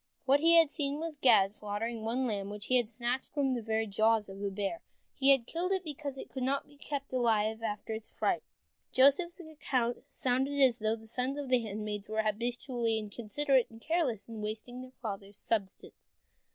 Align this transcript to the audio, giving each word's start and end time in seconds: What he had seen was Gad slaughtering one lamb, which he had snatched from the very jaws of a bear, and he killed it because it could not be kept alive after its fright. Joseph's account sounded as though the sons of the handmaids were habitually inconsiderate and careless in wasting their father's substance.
What 0.25 0.39
he 0.39 0.55
had 0.55 0.71
seen 0.71 0.99
was 0.99 1.15
Gad 1.15 1.51
slaughtering 1.51 2.01
one 2.03 2.25
lamb, 2.25 2.49
which 2.49 2.65
he 2.65 2.77
had 2.77 2.89
snatched 2.89 3.33
from 3.35 3.51
the 3.53 3.61
very 3.61 3.85
jaws 3.85 4.29
of 4.29 4.41
a 4.41 4.49
bear, 4.49 4.77
and 4.81 4.81
he 5.13 5.37
killed 5.37 5.71
it 5.71 5.83
because 5.83 6.17
it 6.17 6.27
could 6.31 6.41
not 6.41 6.67
be 6.67 6.75
kept 6.75 7.13
alive 7.13 7.61
after 7.61 7.93
its 7.93 8.09
fright. 8.09 8.41
Joseph's 8.91 9.39
account 9.39 9.99
sounded 10.09 10.59
as 10.59 10.79
though 10.79 10.95
the 10.95 11.05
sons 11.05 11.37
of 11.37 11.49
the 11.49 11.61
handmaids 11.61 12.09
were 12.09 12.23
habitually 12.23 12.97
inconsiderate 12.97 13.69
and 13.69 13.79
careless 13.79 14.27
in 14.27 14.41
wasting 14.41 14.81
their 14.81 14.89
father's 15.03 15.37
substance. 15.37 16.09